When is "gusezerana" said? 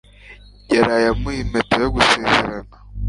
1.95-2.75